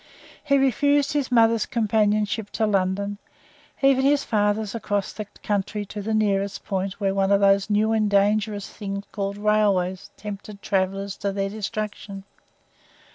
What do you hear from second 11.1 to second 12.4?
to their destruction.